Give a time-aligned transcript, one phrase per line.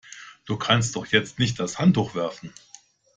[0.47, 2.51] Du kannst doch jetzt nicht das Handtuch werfen!